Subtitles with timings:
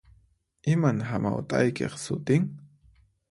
[0.71, 2.43] Iman hamawt'aykiq sutin?